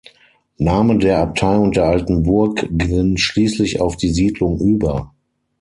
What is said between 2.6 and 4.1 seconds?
gingen schließlich auf